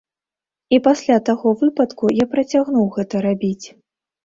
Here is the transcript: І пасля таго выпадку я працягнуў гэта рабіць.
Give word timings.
І 0.77 0.79
пасля 0.87 1.17
таго 1.27 1.53
выпадку 1.61 2.11
я 2.23 2.29
працягнуў 2.33 2.91
гэта 2.99 3.25
рабіць. 3.29 3.65